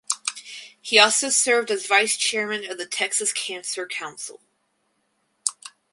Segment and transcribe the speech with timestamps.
[0.81, 4.41] He also served as vice chairman of the Texas Cancer Council.